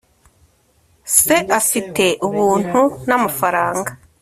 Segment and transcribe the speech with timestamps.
[1.15, 3.91] se afite ubuntu n'amafaranga